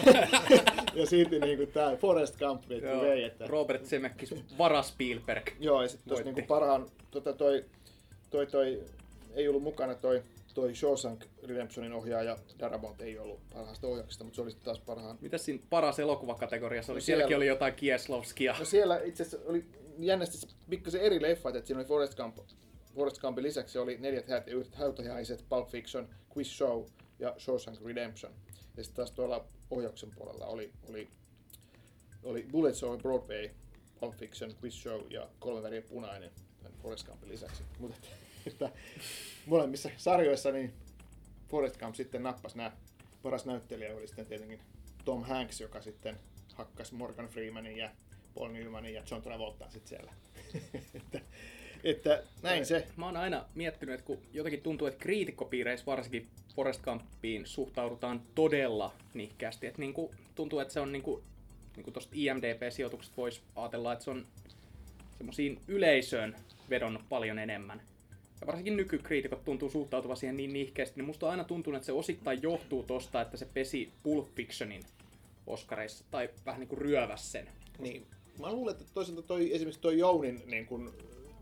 ja 0.94 1.06
silti 1.06 1.38
niin 1.38 1.56
kuin 1.56 1.72
tämä 1.72 1.96
Forrest 1.96 2.38
Gump 2.38 2.62
vei, 2.68 3.24
että... 3.24 3.46
Robert 3.46 3.84
Zemeckis, 3.84 4.34
varas 4.58 4.88
Spielberg. 4.88 5.50
Joo, 5.60 5.82
ja 5.82 5.88
sitten 5.88 6.08
tuossa 6.08 6.24
niinku 6.24 6.42
parhaan, 6.48 6.86
tota 7.10 7.32
toi, 7.32 7.64
toi, 8.30 8.46
toi, 8.46 8.82
ei 9.34 9.48
ollut 9.48 9.62
mukana 9.62 9.94
toi, 9.94 10.22
toi 10.54 10.74
Shawshank 10.74 11.24
Redemptionin 11.48 11.92
ohjaaja 11.92 12.36
Darabont 12.58 13.00
ei 13.00 13.18
ollut 13.18 13.40
parhaasta 13.52 13.86
ohjauksesta, 13.86 14.24
mutta 14.24 14.36
se 14.36 14.42
oli 14.42 14.50
taas 14.64 14.80
parhaan. 14.80 15.18
Mitäs 15.20 15.44
siinä 15.44 15.62
paras 15.70 15.98
elokuvakategoriassa 15.98 16.92
oli? 16.92 16.96
No 16.96 17.00
siellä- 17.00 17.18
Sielläkin 17.18 17.36
oli 17.36 17.46
jotain 17.46 17.74
Kieslowskia. 17.74 18.54
No 18.58 18.64
siellä 18.64 19.00
itse 19.04 19.22
asiassa 19.22 19.48
oli 19.50 19.64
jännästi 19.98 20.46
pikkasen 20.70 21.00
eri 21.00 21.22
leffat, 21.22 21.56
että 21.56 21.66
siinä 21.66 21.80
oli 21.80 21.88
Forrest 21.88 22.14
Gump, 22.14 22.38
Forrest 23.00 23.20
Gumpin 23.20 23.44
lisäksi 23.44 23.78
oli 23.78 23.98
Neljät 23.98 24.26
häät 24.26 24.46
ja 24.46 24.54
yhdet 24.54 24.74
hautajaiset, 24.74 25.44
Pulp 25.48 25.68
Fiction, 25.68 26.08
Quiz 26.36 26.48
Show 26.48 26.86
ja 27.18 27.34
Shawshank 27.38 27.80
Redemption. 27.84 28.32
Ja 28.76 28.84
sitten 28.84 28.96
taas 28.96 29.10
tuolla 29.10 29.44
ohjauksen 29.70 30.10
puolella 30.10 30.46
oli, 30.46 30.72
oli, 30.88 31.08
oli 32.22 32.46
Bullets 32.52 32.82
over 32.82 33.00
Broadway, 33.02 33.50
Pulp 34.00 34.14
Fiction, 34.14 34.54
Quiz 34.62 34.74
Show 34.74 35.12
ja 35.12 35.28
Kolme 35.38 35.62
väriä 35.62 35.82
punainen 35.82 36.30
tämän 36.62 36.78
Forrest 36.82 37.06
Gumpin 37.06 37.28
lisäksi. 37.28 37.62
Mutta 37.78 37.96
että 38.46 38.70
molemmissa 39.46 39.90
sarjoissa 39.96 40.52
niin 40.52 40.72
Forrest 41.48 41.76
Gump 41.76 41.94
sitten 41.94 42.22
nappasi 42.22 42.56
nämä. 42.56 42.72
Paras 43.22 43.46
näyttelijä 43.46 43.96
oli 43.96 44.06
sitten 44.06 44.26
tietenkin 44.26 44.60
Tom 45.04 45.24
Hanks, 45.24 45.60
joka 45.60 45.82
sitten 45.82 46.20
hakkas 46.54 46.92
Morgan 46.92 47.28
Freemanin 47.28 47.76
ja 47.76 47.90
Paul 48.34 48.48
Newmanin 48.48 48.94
ja 48.94 49.02
John 49.10 49.22
Travolta 49.22 49.70
sitten 49.70 49.88
siellä. 49.88 50.12
että 51.84 52.22
näin 52.42 52.66
se. 52.66 52.86
Mä 52.96 53.06
oon 53.06 53.16
aina 53.16 53.44
miettinyt, 53.54 53.94
että 53.94 54.06
kun 54.06 54.18
jotenkin 54.32 54.62
tuntuu, 54.62 54.86
että 54.86 55.00
kriitikkopiireissä 55.00 55.86
varsinkin 55.86 56.28
Forrest 56.54 56.82
Gumpiin 56.82 57.46
suhtaudutaan 57.46 58.22
todella 58.34 58.92
nihkeästi. 59.14 59.66
Että 59.66 59.80
niinku, 59.80 60.14
tuntuu, 60.34 60.58
että 60.58 60.74
se 60.74 60.80
on 60.80 60.92
niinku, 60.92 61.22
niinku 61.76 61.90
tosta 61.90 62.12
IMDB-sijoituksesta 62.14 63.16
voisi 63.16 63.40
ajatella, 63.56 63.92
että 63.92 64.04
se 64.04 64.10
on 64.10 64.26
semmoisiin 65.18 65.60
yleisöön 65.68 66.36
vedonnut 66.70 67.02
paljon 67.08 67.38
enemmän. 67.38 67.82
Ja 68.40 68.46
varsinkin 68.46 68.76
nykykriitikot 68.76 69.44
tuntuu 69.44 69.70
suhtautuvan 69.70 70.16
siihen 70.16 70.36
niin 70.36 70.52
nihkeästi, 70.52 70.94
niin 70.96 71.06
musta 71.06 71.26
on 71.26 71.30
aina 71.30 71.44
tuntunut, 71.44 71.76
että 71.76 71.86
se 71.86 71.92
osittain 71.92 72.42
johtuu 72.42 72.82
tosta, 72.82 73.20
että 73.20 73.36
se 73.36 73.46
pesi 73.54 73.92
Pulp 74.02 74.28
Fictionin 74.34 74.82
Oscareissa, 75.46 76.04
tai 76.10 76.30
vähän 76.46 76.60
niin 76.60 76.68
kuin 76.68 76.78
ryöväs 76.78 77.32
sen. 77.32 77.48
Niin. 77.78 78.06
Mä 78.40 78.52
luulen, 78.52 78.72
että 78.72 78.84
toisaalta 78.94 79.22
toi, 79.22 79.54
esimerkiksi 79.54 79.80
toi 79.80 79.98
Jounin 79.98 80.42
niin 80.46 80.66
kun, 80.66 80.92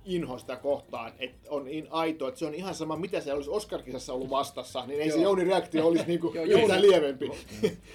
inho 0.08 0.38
sitä 0.38 0.56
kohtaan, 0.56 1.12
että 1.18 1.50
on 1.50 1.64
niin 1.64 1.86
aito, 1.90 2.28
että 2.28 2.38
se 2.38 2.46
on 2.46 2.54
ihan 2.54 2.74
sama, 2.74 2.96
mitä 2.96 3.20
se 3.20 3.32
olisi 3.32 3.50
Oscar-kisassa 3.50 4.12
ollut 4.12 4.30
vastassa, 4.30 4.86
niin 4.86 5.00
ei 5.00 5.10
se 5.10 5.14
Joo. 5.16 5.22
Jounin 5.22 5.46
reaktio 5.46 5.86
olisi 5.86 6.04
niin 6.06 6.20
kuin 6.20 6.34
Joo, 6.34 6.44
Jouni- 6.44 6.80
lievempi. 6.80 7.30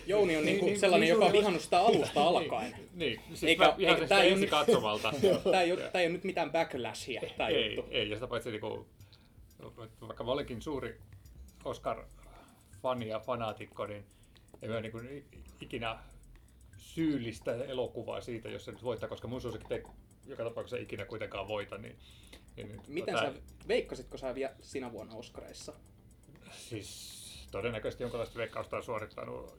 Jouni 0.07 0.37
on 0.37 0.45
niinku 0.45 0.65
niin- 0.65 0.79
sellainen, 0.79 1.05
niin 1.07 1.13
joka 1.13 1.25
on 1.25 1.31
vihannut 1.33 1.61
sitä 1.61 1.79
alusta 1.79 2.23
alkaen. 2.23 2.71
Niin, 2.71 2.89
niin. 2.93 3.21
siis 3.27 3.43
Eikä- 3.43 3.65
mä 3.65 3.75
eikä- 3.91 4.07
tää 4.07 4.21
ei 4.21 4.47
katsomalta. 4.47 5.13
Tämä 5.43 5.61
ei, 5.61 5.71
ole, 5.71 5.81
tää 5.81 6.01
ei 6.01 6.07
ole 6.07 6.13
nyt 6.13 6.23
mitään 6.23 6.51
backlashia, 6.51 7.21
tämä 7.37 7.49
ei, 7.49 7.75
juttu. 7.75 7.91
ei, 7.91 8.09
ja 8.09 8.15
sitä 8.15 8.27
paitsi 8.27 8.51
niinku, 8.51 8.85
vaikka 10.01 10.23
mä 10.23 10.31
olinkin 10.31 10.61
suuri 10.61 10.97
Oscar-fani 11.65 13.07
ja 13.07 13.19
fanaatikko, 13.19 13.85
niin 13.85 14.05
en 14.61 14.69
mä 14.69 14.81
niinku 14.81 14.99
ikinä 15.61 15.97
syyllistä 16.83 17.55
elokuvaa 17.65 18.21
siitä, 18.21 18.49
jos 18.49 18.65
se 18.65 18.71
nyt 18.71 18.83
voittaa, 18.83 19.09
koska 19.09 19.27
mun 19.27 19.41
suosikit 19.41 19.71
ei 19.71 19.83
joka 20.27 20.43
tapauksessa 20.43 20.77
ikinä 20.83 21.05
kuitenkaan 21.05 21.47
voita. 21.47 21.77
Niin, 21.77 21.95
niin, 22.55 22.81
Miten 22.87 23.15
tota, 23.15 23.25
sä, 23.33 23.39
veikkasitko 23.67 24.17
sä 24.17 24.35
vielä 24.35 24.53
sinä 24.61 24.91
vuonna 24.91 25.15
Oscareissa? 25.15 25.73
Siis 26.51 27.23
todennäköisesti 27.51 28.03
jonkinlaista 28.03 28.37
veikkausta 28.37 28.77
on 28.77 28.83
suorittanut 28.83 29.57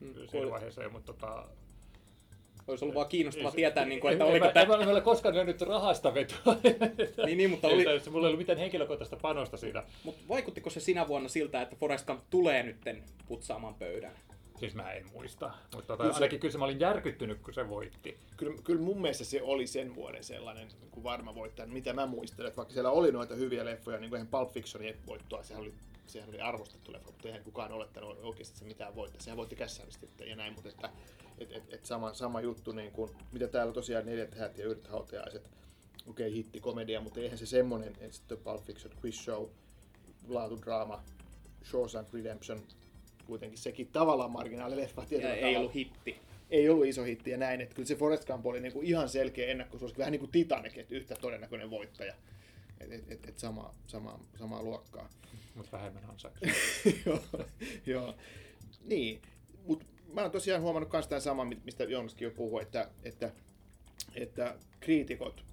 Mm, 0.00 0.14
siinä 0.30 0.50
vaiheessa, 0.50 0.88
mutta 0.88 1.12
tota, 1.12 1.48
Olisi 2.68 2.84
ollut 2.84 2.94
vaan 2.94 3.08
kiinnostavaa 3.08 3.48
Ei 3.48 3.50
se- 3.52 3.56
tietää, 3.56 3.84
niin 3.84 4.00
kuin, 4.00 4.12
että 4.12 4.24
oliko 4.24 4.46
tämä... 4.48 4.62
en, 4.62 4.68
mä- 4.68 4.74
en, 4.76 4.84
mä 4.84 4.90
ole 4.90 5.00
koskaan 5.00 5.34
lyönyt 5.34 5.60
rahasta 5.60 6.14
vetoa. 6.14 6.56
Niin, 7.26 7.38
niin, 7.38 7.50
mutta 7.50 7.68
oli- 7.68 7.96
Että 7.96 8.10
Mulla 8.10 8.26
ei 8.26 8.28
ollut 8.28 8.38
mitään 8.38 8.58
henkilökohtaista 8.58 9.16
panosta 9.16 9.56
siinä. 9.56 9.82
Mutta 10.04 10.22
vaikuttiko 10.28 10.70
se 10.70 10.80
sinä 10.80 11.08
vuonna 11.08 11.28
siltä, 11.28 11.62
että 11.62 11.76
Forrest 11.76 12.06
Gump 12.06 12.20
tulee 12.30 12.62
nytten 12.62 13.02
putsaamaan 13.26 13.74
pöydän? 13.74 14.12
Siis 14.58 14.74
mä 14.74 14.92
en 14.92 15.06
muista. 15.12 15.50
Mutta 15.74 15.86
tota, 15.86 15.96
Kyllä 16.02 16.12
se- 16.12 16.16
ainakin 16.16 16.40
kyllä 16.40 16.52
se 16.52 16.58
mä 16.58 16.64
olin 16.64 16.80
järkyttynyt, 16.80 17.38
kun 17.42 17.54
se 17.54 17.68
voitti. 17.68 18.16
kyllä, 18.36 18.62
kyllä 18.64 18.80
mun 18.82 19.00
mielestä 19.00 19.24
se 19.24 19.42
oli 19.42 19.66
sen 19.66 19.94
vuoden 19.94 20.24
sellainen 20.24 20.68
niin 20.68 20.90
kuin 20.90 21.04
varma 21.04 21.34
voittaja, 21.34 21.66
mitä 21.68 21.92
mä 21.92 22.06
muistelen, 22.06 22.48
että 22.48 22.56
vaikka 22.56 22.74
siellä 22.74 22.90
oli 22.90 23.12
noita 23.12 23.34
hyviä 23.34 23.64
leffoja, 23.64 23.98
niin 23.98 24.10
kuin 24.10 24.16
eihän 24.16 24.30
Pulp 24.30 24.50
Fictionin 24.52 24.96
voittoa, 25.06 25.42
sehän 25.42 25.60
oli, 25.62 25.74
sehän 26.06 26.28
oli 26.28 26.40
arvostettu 26.40 26.92
leffa, 26.92 27.06
mutta 27.10 27.28
eihän 27.28 27.44
kukaan 27.44 27.72
olettanut 27.72 28.18
oikeasti, 28.22 28.52
että 28.52 28.58
se 28.58 28.64
mitään 28.64 28.94
voittaa. 28.94 29.20
Sehän 29.20 29.36
voitti 29.36 29.56
kässäristi 29.56 30.06
että- 30.06 30.24
ja 30.24 30.36
näin, 30.36 30.52
mutta 30.54 30.68
että, 30.68 30.90
et, 31.38 31.52
et, 31.52 31.74
et 31.74 31.86
sama, 31.86 32.14
sama 32.14 32.40
juttu, 32.40 32.72
niin 32.72 32.92
kuin, 32.92 33.10
mitä 33.32 33.48
täällä 33.48 33.72
tosiaan 33.72 34.06
neljät 34.06 34.34
häät 34.34 34.58
ja 34.58 34.64
yhdet 34.66 34.88
hautajaiset, 34.88 35.50
okei, 36.06 36.26
okay, 36.26 36.36
hitti 36.36 36.60
komedia, 36.60 37.00
mutta 37.00 37.20
eihän 37.20 37.38
se 37.38 37.46
semmonen, 37.46 37.96
että 38.00 38.16
sitten 38.16 38.38
Pulp 38.38 38.62
Fiction, 38.64 38.94
Quiz 39.04 39.14
Show, 39.24 39.44
laatudraama, 40.28 41.02
Shawshank 41.70 42.08
Redemption, 42.14 42.60
kuitenkin 43.32 43.58
sekin 43.58 43.86
tavallaan 43.92 44.30
marginaalileffa 44.30 45.04
Ja 45.10 45.34
ei 45.34 45.40
tavalla 45.40 45.58
ollut 45.58 45.74
hitti. 45.74 46.16
ei 46.50 46.68
ollut 46.68 46.86
iso 46.86 47.04
hitti 47.04 47.30
ja 47.30 47.36
näin, 47.36 47.60
että 47.60 47.74
kyllä 47.74 47.86
se 47.86 47.94
Forrest 47.94 48.24
Gump 48.26 48.46
oli 48.46 48.60
niinku 48.60 48.80
ihan 48.82 49.08
selkeä 49.08 49.46
ennakkosuosikki, 49.46 49.98
vähän 49.98 50.12
niin 50.12 50.20
kuin 50.20 50.30
Titanic, 50.30 50.78
että 50.78 50.94
yhtä 50.94 51.14
todennäköinen 51.20 51.70
voittaja. 51.70 52.14
Et, 52.80 52.92
et, 52.92 53.10
et, 53.12 53.28
et 53.28 53.38
sama, 53.38 53.74
sama, 53.86 54.20
samaa 54.38 54.62
luokkaa. 54.62 55.08
Mutta 55.54 55.72
vähemmän 55.72 56.04
ansaiksi. 56.04 56.44
joo, 57.06 57.20
joo. 57.86 58.14
Niin, 58.84 59.22
mutta 59.66 59.84
mä 60.12 60.20
oon 60.22 60.30
tosiaan 60.30 60.62
huomannut 60.62 60.92
myös 60.92 61.06
tämän 61.06 61.22
saman, 61.22 61.48
mi- 61.48 61.60
mistä 61.64 61.84
Joonaskin 61.84 62.24
jo 62.24 62.30
puhui, 62.30 62.62
että, 62.62 62.88
että, 63.02 63.32
että 64.14 64.54
kriitikot, 64.80 65.44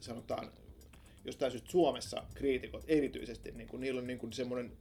sanotaan, 0.00 0.52
jostain 1.24 1.52
syystä 1.52 1.70
Suomessa 1.70 2.22
kriitikot 2.34 2.84
erityisesti, 2.88 3.52
niin 3.52 3.68
kuin, 3.68 3.80
niillä 3.80 3.98
on 4.00 4.06
niin 4.06 4.18
kuin 4.18 4.32
semmoinen 4.32 4.72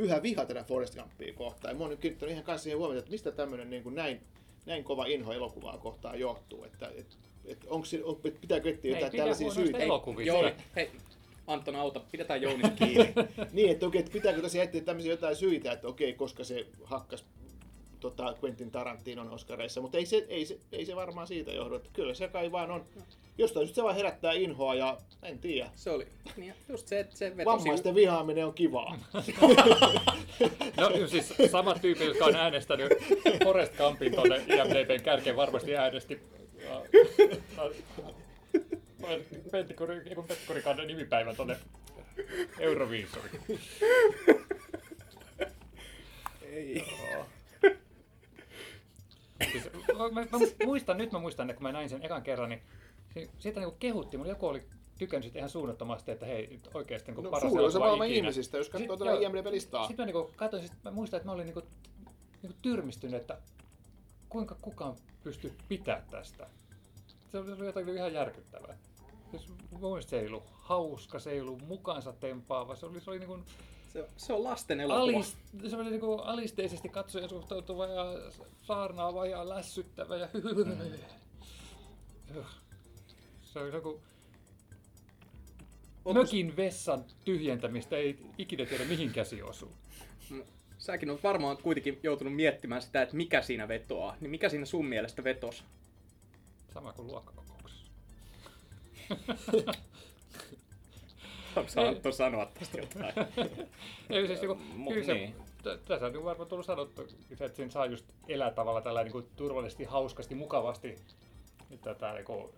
pyhä 0.00 0.22
viha 0.22 0.44
tätä 0.44 0.64
Forrest 0.64 0.94
Gumpia 0.94 1.32
kohtaan. 1.32 1.72
Ja 1.74 1.78
mä 1.78 1.84
oon 1.84 1.90
nyt 1.90 2.00
kiinnittänyt 2.00 2.32
ihan 2.32 2.44
kanssa 2.44 2.62
siihen 2.62 2.78
huomiota, 2.78 2.98
että 2.98 3.10
mistä 3.10 3.32
tämmöinen 3.32 3.70
niin 3.70 3.82
kuin 3.82 3.94
näin, 3.94 4.20
näin 4.66 4.84
kova 4.84 5.06
inho 5.06 5.32
elokuvaa 5.32 5.78
kohtaan 5.78 6.20
johtuu. 6.20 6.64
Että, 6.64 6.88
et, 6.96 7.06
et 7.44 7.58
onko, 7.66 7.84
se- 7.84 8.04
on, 8.04 8.16
pitääkö 8.40 8.70
etsiä 8.70 8.96
Ei 8.96 9.02
jotain 9.02 9.16
tällaisia 9.16 9.50
syitä? 9.50 9.78
elokuvista. 9.78 10.28
Jouni, 10.28 10.54
hei, 10.76 10.90
Anton 11.46 11.76
auta, 11.76 12.00
pidetään 12.12 12.42
Jounista 12.42 12.70
kiinni. 12.70 13.12
Niin, 13.52 13.70
että 13.70 13.86
okei, 13.86 13.98
että 13.98 14.12
pitääkö 14.12 14.42
tosiaan 14.42 14.64
etsiä 14.64 14.80
tämmöisiä 14.80 15.12
jotain 15.12 15.36
syitä, 15.36 15.72
että 15.72 15.88
okei, 15.88 16.12
koska 16.12 16.44
se 16.44 16.66
hakkas 16.84 17.24
tota, 18.00 18.34
Quentin 18.44 18.70
Tarantinon 18.70 19.30
Oscareissa, 19.30 19.80
mutta 19.80 19.98
ei 19.98 20.06
se, 20.06 20.26
ei, 20.28 20.46
se, 20.46 20.58
ei 20.72 20.86
se 20.86 20.96
varmaan 20.96 21.26
siitä 21.26 21.52
johdu, 21.52 21.74
että 21.74 21.90
kyllä 21.92 22.14
se 22.14 22.28
kai 22.28 22.52
vaan 22.52 22.70
on, 22.70 22.84
jostain 23.38 23.66
syystä 23.66 23.74
se 23.74 23.82
vaan 23.82 23.94
herättää 23.94 24.32
inhoa 24.32 24.74
ja 24.74 24.98
en 25.22 25.38
tiedä. 25.38 25.70
Se 25.74 25.90
oli 25.90 26.06
niin, 26.36 26.54
just 26.68 26.88
se, 26.88 27.00
että 27.00 27.16
se 27.16 27.36
vetosi... 27.36 27.56
Vammaisten 27.56 27.94
vihaaminen 27.94 28.46
on 28.46 28.54
kivaa. 28.54 28.98
No 30.76 31.06
siis 31.06 31.34
samat 31.50 31.80
tyypit, 31.80 32.06
jotka 32.06 32.24
on 32.24 32.36
äänestänyt 32.36 32.92
Forest 33.44 33.76
Gumpin 33.76 34.14
tuonne 34.14 34.36
IMDBn 34.36 35.02
kärkeen 35.02 35.36
varmasti 35.36 35.76
äänesti 35.76 36.20
Pentikuri, 39.50 40.02
ei 40.06 40.14
kun 40.14 40.26
nimipäivän 40.86 41.36
tuonne 41.36 41.56
Euroviisoriin. 42.58 43.60
Ei. 46.42 46.84
Mä, 50.12 50.20
mä, 50.20 50.26
muistan, 50.66 50.98
nyt 50.98 51.12
mä 51.12 51.18
muistan, 51.18 51.50
että 51.50 51.58
kun 51.58 51.62
mä 51.62 51.72
näin 51.72 51.88
sen 51.88 52.02
ekan 52.02 52.22
kerran, 52.22 52.48
niin 52.48 52.62
si- 53.14 53.30
siitä 53.38 53.60
niinku 53.60 53.76
kehutti, 53.78 54.16
mulla 54.16 54.30
joku 54.30 54.46
oli 54.46 54.62
tykännyt 54.98 55.24
siitä 55.24 55.38
ihan 55.38 55.50
suunnattomasti, 55.50 56.10
että 56.10 56.26
hei, 56.26 56.46
nyt 56.46 56.68
oikeasti 56.74 57.12
niin 57.12 57.24
No, 57.24 57.30
paras 57.30 57.52
elokuva 57.54 57.78
maailman 57.78 58.06
ikinä. 58.06 58.16
ihmisistä, 58.18 58.56
jos 58.56 58.68
katsoo 58.68 58.96
Sit- 58.96 59.04
tuota. 59.04 59.20
IMDb-listaa. 59.20 59.86
Sitten 59.86 60.02
mä 60.02 60.06
niinku 60.06 60.32
katsoin, 60.36 60.62
sit 60.62 60.72
mä 60.84 60.90
muistan, 60.90 61.16
että 61.18 61.26
mä 61.28 61.32
olin 61.32 61.44
niinku, 61.46 61.62
niinku 62.42 62.58
tyrmistynyt, 62.62 63.20
että 63.20 63.38
kuinka 64.28 64.56
kukaan 64.62 64.96
pystyy 65.22 65.52
pitää 65.68 66.02
tästä. 66.10 66.46
Se 67.28 67.38
oli, 67.38 67.66
jotakin 67.66 67.94
ihan 67.94 68.12
järkyttävää. 68.12 68.78
Siis 69.30 69.48
mun 69.70 69.80
mielestä 69.90 70.10
se 70.10 70.20
ei 70.20 70.26
ollut 70.26 70.44
hauska, 70.52 71.18
se 71.18 71.30
ei 71.30 71.40
ollut 71.40 71.62
mukaansa 71.68 72.12
tempaava, 72.12 72.76
se 72.76 72.86
oli, 72.86 73.00
se 73.00 73.10
oli 73.10 73.18
niinku 73.18 73.38
Se, 73.92 74.08
se 74.16 74.32
on 74.32 74.44
lasten 74.44 74.80
elokuva. 74.80 75.02
alist, 75.02 75.38
se 75.68 75.76
oli 75.76 75.90
niinku 75.90 76.14
alisteisesti 76.14 76.88
katsoja 76.88 77.28
suhtautuva 77.28 77.86
ja 77.86 78.04
saarnaava 78.62 79.26
ja 79.26 79.48
lässyttävä 79.48 80.16
ja 80.16 80.28
Se 83.42 83.58
oli 83.58 83.72
joku 83.72 84.00
Ootko- 86.04 86.12
mökin 86.12 86.56
vessan 86.56 87.04
tyhjentämistä, 87.24 87.96
ei 87.96 88.18
ikinä 88.38 88.66
tiedä 88.66 88.84
mihin 88.84 89.12
käsi 89.12 89.42
osuu. 89.42 89.72
Säkin 90.78 91.10
oot 91.10 91.22
varmaan 91.22 91.56
kuitenkin 91.56 92.00
joutunut 92.02 92.34
miettimään 92.34 92.82
sitä, 92.82 93.02
että 93.02 93.16
mikä 93.16 93.42
siinä 93.42 93.68
vetoaa. 93.68 94.16
Niin 94.20 94.30
mikä 94.30 94.48
siinä 94.48 94.64
sun 94.64 94.86
mielestä 94.86 95.24
vetos? 95.24 95.64
Sama 96.74 96.92
kuin 96.92 97.08
luokkakokouksessa. 97.08 97.90
Saanko 101.54 101.80
Antto 101.80 102.12
sanoa 102.12 102.46
tästä 102.46 102.78
jotain? 102.78 103.12
Ei 104.10 104.26
siis 104.26 104.40
niinku, 104.40 104.58
kyllä 104.88 105.04
se, 105.04 105.14
niin. 105.14 105.34
tässä 105.84 106.06
on 106.06 106.12
niinku 106.12 106.26
varmaan 106.28 106.48
tullut 106.48 106.66
sanottu, 106.66 107.06
se, 107.34 107.44
että 107.44 107.56
siinä 107.56 107.70
saa 107.70 107.86
just 107.86 108.04
elää 108.28 108.50
tavallaan 108.50 108.82
tällä 108.84 109.02
niinku 109.04 109.22
turvallisesti, 109.22 109.84
hauskasti, 109.84 110.34
mukavasti 110.34 110.96
tätä 111.82 112.12
niinku 112.12 112.54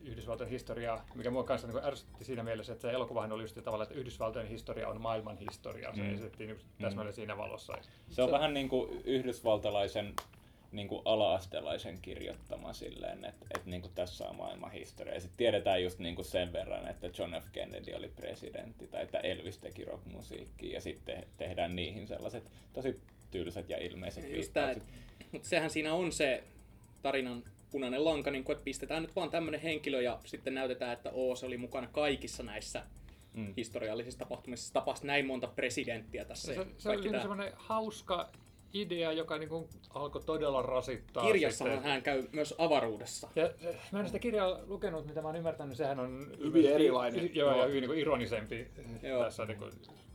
Yhdysvaltojen 0.00 0.50
historiaa, 0.50 1.04
mikä 1.14 1.30
mua 1.30 1.44
kanssa 1.44 1.66
niinku 1.68 1.86
ärsytti 1.86 2.24
siinä 2.24 2.42
mielessä, 2.42 2.72
että 2.72 2.82
se 2.82 2.90
elokuvahan 2.94 3.32
oli 3.32 3.42
just 3.42 3.58
tavallaan, 3.64 3.88
että 3.88 4.00
Yhdysvaltojen 4.00 4.48
historia 4.48 4.88
on 4.88 5.00
maailman 5.00 5.38
historia. 5.38 5.94
Se 5.94 6.02
Mm. 6.02 6.14
esitettiin 6.14 6.48
niinku 6.48 6.64
täsmälleen 6.80 7.14
siinä 7.14 7.36
valossa. 7.36 7.78
Se 8.10 8.22
on 8.22 8.30
vähän 8.30 8.54
niin 8.54 8.68
kuin 8.68 9.00
yhdysvaltalaisen 9.04 10.14
niin 10.74 10.88
kuin 10.88 11.02
ala-astelaisen 11.04 11.98
kirjoittama 12.02 12.72
silleen, 12.72 13.24
että, 13.24 13.46
että 13.54 13.70
niin 13.70 13.82
kuin 13.82 13.92
tässä 13.94 14.28
on 14.28 14.36
maailman 14.36 14.72
historia. 14.72 15.14
Ja 15.14 15.20
sitten 15.20 15.36
tiedetään 15.36 15.82
just 15.82 15.98
niin 15.98 16.14
kuin 16.14 16.24
sen 16.24 16.52
verran, 16.52 16.88
että 16.88 17.10
John 17.18 17.34
F. 17.40 17.44
Kennedy 17.52 17.92
oli 17.92 18.08
presidentti 18.08 18.86
tai 18.86 19.02
että 19.02 19.18
Elvis 19.18 19.58
teki 19.58 19.84
rockmusiikkia 19.84 20.74
ja 20.74 20.80
sitten 20.80 21.26
tehdään 21.36 21.76
niihin 21.76 22.06
sellaiset 22.06 22.50
tosi 22.72 23.00
tylsät 23.30 23.68
ja 23.70 23.78
ilmeiset 23.78 24.32
viittaukset. 24.32 24.82
mutta 25.32 25.48
sehän 25.48 25.70
siinä 25.70 25.94
on 25.94 26.12
se 26.12 26.44
tarinan 27.02 27.42
punainen 27.70 28.04
lanka, 28.04 28.30
niin 28.30 28.44
kun, 28.44 28.52
että 28.52 28.64
pistetään 28.64 29.02
nyt 29.02 29.16
vaan 29.16 29.30
tämmönen 29.30 29.60
henkilö 29.60 30.02
ja 30.02 30.20
sitten 30.24 30.54
näytetään, 30.54 30.92
että 30.92 31.10
oo, 31.10 31.36
se 31.36 31.46
oli 31.46 31.56
mukana 31.56 31.86
kaikissa 31.92 32.42
näissä 32.42 32.82
Mm. 33.34 33.54
historiallisissa 33.56 34.18
tapahtumissa. 34.18 34.66
Se 34.66 34.72
tapasi 34.72 35.06
näin 35.06 35.26
monta 35.26 35.46
presidenttiä 35.46 36.24
tässä. 36.24 36.54
Se, 36.54 36.60
ja 36.60 36.66
se 36.78 36.88
oli 36.88 37.00
niinku 37.00 37.18
semmoinen 37.18 37.52
hauska 37.56 38.30
idea, 38.74 39.12
joka 39.12 39.38
niinku 39.38 39.68
alkoi 39.90 40.22
todella 40.22 40.62
rasittaa. 40.62 41.24
Kirjassahan 41.26 41.74
sitten. 41.74 41.90
hän 41.90 42.02
käy 42.02 42.28
myös 42.32 42.54
avaruudessa. 42.58 43.28
Ja 43.36 43.50
eh, 43.60 43.76
mä 43.92 44.00
en 44.00 44.06
sitä 44.06 44.18
kirjaa 44.18 44.58
lukenut, 44.66 45.06
mitä 45.06 45.22
mä 45.22 45.28
oon 45.28 45.36
ymmärtänyt, 45.36 45.76
sehän 45.76 46.00
on 46.00 46.26
Hyvin 46.38 46.66
erilainen. 46.70 47.34
Joo, 47.34 47.50
ja 47.50 47.56
Joo. 47.56 47.68
hyvin 47.68 47.88
niin 47.90 47.98
ironisempi 47.98 48.68
Joo. 49.02 49.24
tässä 49.24 49.44
niin 49.44 49.58
kuin, 49.58 49.72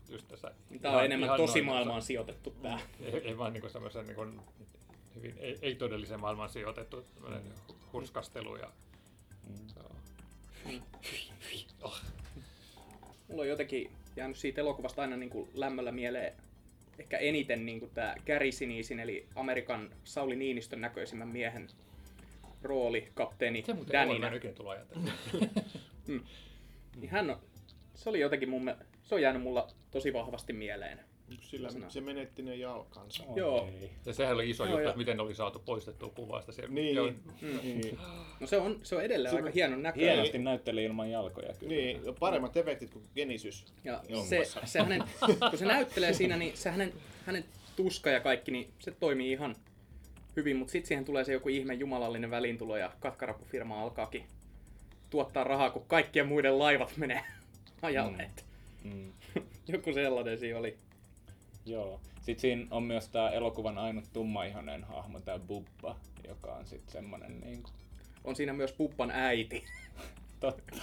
just 0.09 0.27
tässä. 0.27 0.51
Tämä 0.81 0.93
on 0.93 0.95
ihan- 0.95 1.05
enemmän 1.05 1.27
ihan 1.27 1.37
tosimaailmaan 1.37 2.01
sijoitettu 2.01 2.51
tää. 2.61 2.79
Ei, 3.05 3.27
ei 3.27 3.37
vaan 3.37 3.53
niin 3.53 3.69
semmoisen 3.69 4.05
niin 4.05 4.15
kuin, 4.15 4.39
hyvin 5.15 5.35
ei, 5.39 5.57
ei 5.61 5.75
todelliseen 5.75 6.19
maailmaan 6.19 6.49
sijoitettu 6.49 7.01
tämmöinen 7.15 7.43
hurskastelu. 7.93 8.55
Ja, 8.55 8.69
joo. 11.81 11.93
Mulla 13.27 13.41
on 13.41 13.49
jotenkin 13.49 13.91
jäänyt 14.15 14.37
siitä 14.37 14.61
elokuvasta 14.61 15.01
aina 15.01 15.17
niin 15.17 15.29
kuin 15.29 15.49
lämmöllä 15.53 15.91
mieleen 15.91 16.33
ehkä 17.00 17.18
eniten 17.18 17.65
niin 17.65 17.89
tämä 17.94 18.15
Gary 18.25 18.51
Sinisin, 18.51 19.00
eli 19.00 19.27
Amerikan 19.36 19.89
Sauli 20.03 20.36
Niinistön 20.36 20.82
näköisimmän 20.82 21.27
miehen 21.27 21.68
rooli, 22.62 23.08
kapteeni 23.13 23.63
Se 23.65 23.74
muuten 23.74 23.94
Daninä. 23.94 24.29
oikein 24.29 24.56
tullut 24.56 24.74
ajatella. 24.74 25.12
Niin 26.96 27.10
hän 27.10 27.29
on, 27.29 27.39
se 27.96 28.10
oli 28.10 28.20
jotenkin 28.20 28.50
mun, 28.50 28.75
se 29.03 29.15
on 29.15 29.22
jäänyt 29.22 29.41
mulla 29.41 29.68
tosi 29.91 30.13
vahvasti 30.13 30.53
mieleen. 30.53 31.00
Sillä 31.41 31.69
se 31.89 32.01
menetti 32.01 32.41
ne 32.41 32.55
jalkansa. 32.55 33.24
Joo. 33.36 33.67
Ei. 33.81 33.89
Ja 34.05 34.13
sehän 34.13 34.36
oli 34.36 34.50
iso 34.50 34.63
Joo, 34.63 34.71
juttu, 34.71 34.83
ja- 34.83 34.89
että 34.89 34.98
miten 34.98 35.19
oli 35.19 35.36
saatu 35.36 35.59
poistettua 35.59 36.09
kuvasta. 36.09 36.51
Siellä. 36.51 36.74
Niin, 36.74 36.95
Joo, 36.95 37.12
niin. 37.63 38.00
No 38.39 38.48
se 38.48 38.57
on, 38.57 38.79
se 38.83 38.95
on 38.95 39.03
edelleen 39.03 39.31
Se- 39.31 39.38
aika 39.38 39.51
hienon 39.55 39.83
näköinen. 39.83 40.09
Hienosti 40.13 40.38
näytteli 40.38 40.83
ilman 40.83 41.12
jalkoja 41.12 41.53
kyllä. 41.53 41.74
niin, 41.74 42.01
paremmat 42.19 42.57
efektit 42.57 42.89
kuin 42.89 43.05
Genesis. 43.15 43.65
Ja 43.83 44.01
Joo, 44.09 44.24
se, 44.25 44.48
se 44.65 44.79
hänen, 44.79 45.03
kun 45.50 45.57
se 45.59 45.65
näyttelee 45.65 46.13
siinä, 46.13 46.38
niin 46.38 46.57
se 46.57 46.69
hänen, 46.69 46.93
hänen 47.25 47.45
tuska 47.75 48.09
ja 48.09 48.19
kaikki, 48.19 48.51
niin 48.51 48.69
se 48.79 48.91
toimii 48.91 49.31
ihan 49.31 49.55
hyvin, 50.36 50.57
mutta 50.57 50.71
sitten 50.71 50.88
siihen 50.88 51.05
tulee 51.05 51.24
se 51.25 51.33
joku 51.33 51.50
ihme 51.50 51.74
jumalallinen 51.74 52.31
väliintulo 52.31 52.77
ja 52.77 52.91
katkarapufirma 53.00 53.81
alkaakin 53.81 54.24
tuottaa 55.09 55.43
rahaa, 55.43 55.69
kun 55.69 55.86
kaikkien 55.88 56.27
muiden 56.27 56.59
laivat 56.59 56.98
menee 56.98 57.24
ajalle. 57.81 58.29
Mm. 58.83 58.91
Mm. 58.93 59.12
Mm. 59.36 59.43
Joku 59.67 59.93
sellainen 59.93 60.39
siinä 60.39 60.59
oli. 60.59 60.77
Joo. 61.69 61.99
Sitten 62.21 62.41
siinä 62.41 62.67
on 62.71 62.83
myös 62.83 63.07
tämä 63.07 63.29
elokuvan 63.29 63.77
ainut 63.77 64.05
tummaihoinen 64.13 64.83
hahmo, 64.83 65.19
tämä 65.19 65.39
Bubba, 65.39 65.95
joka 66.27 66.53
on 66.53 66.67
sitten 66.67 66.91
semmonen 66.91 67.41
niinku... 67.41 67.69
On 68.23 68.35
siinä 68.35 68.53
myös 68.53 68.71
Puppan 68.71 69.11
äiti. 69.11 69.63
Totta. 70.39 70.75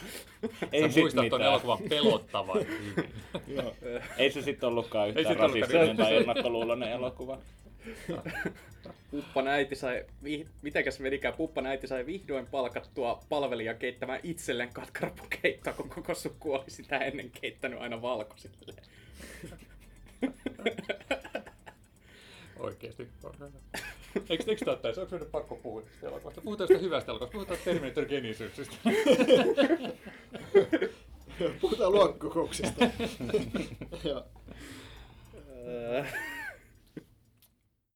Sä 0.60 0.68
Ei 0.72 0.92
sit 0.92 1.02
muistat 1.02 1.24
mitään. 1.24 1.42
elokuvan 1.42 1.78
pelottavan. 1.88 2.58
Joo. 3.56 3.74
Ei 4.18 4.32
se 4.32 4.42
sitten 4.42 4.68
ollutkaan 4.68 5.08
yhtään 5.08 5.36
rasistinen 5.36 5.96
tai 5.96 6.16
ennakkoluuloinen 6.16 6.92
elokuva. 6.92 7.38
Puppan 9.10 9.48
äiti 9.48 9.76
sai, 9.76 10.04
vih, 10.24 10.46
mitenkäs 10.62 11.00
menikään, 11.00 11.34
Puppan 11.34 11.66
äiti 11.66 11.86
sai 11.86 12.06
vihdoin 12.06 12.46
palkattua 12.46 13.22
palvelija 13.28 13.74
keittämään 13.74 14.20
itselleen 14.22 14.72
katkarapukeittoa, 14.72 15.72
kun 15.72 15.88
koko 15.88 16.14
suku 16.14 16.54
oli 16.54 16.70
sitä 16.70 16.98
ennen 16.98 17.30
keittänyt 17.40 17.80
aina 17.80 18.02
valkoisille. 18.02 18.82
Oikeesti. 22.58 23.08
Eikö, 24.28 24.44
eikö 24.46 24.64
tämä 24.64 24.72
ottaisi? 24.72 25.00
Onko 25.00 25.18
nyt 25.18 25.30
pakko 25.30 25.56
puhua 25.56 25.82
tästä 25.82 26.06
elokuvasta? 26.06 26.40
Puhutaan 26.40 26.68
sitä 26.68 26.80
hyvästä 26.80 27.12
elokuvasta. 27.12 27.32
Puhutaan 27.32 27.58
Terminator. 27.64 28.06
Puhutaan 31.60 31.92
luokkakokouksesta. 31.92 32.84
Joo. 34.08 34.24
Öö, 35.66 36.04